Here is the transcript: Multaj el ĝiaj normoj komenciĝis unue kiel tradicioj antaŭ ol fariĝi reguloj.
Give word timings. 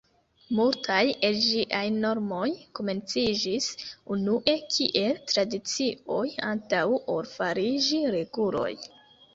Multaj 0.59 1.01
el 1.27 1.35
ĝiaj 1.47 1.81
normoj 1.97 2.47
komenciĝis 2.79 3.69
unue 4.17 4.57
kiel 4.79 5.21
tradicioj 5.35 6.25
antaŭ 6.55 6.85
ol 7.19 7.33
fariĝi 7.39 8.03
reguloj. 8.19 8.71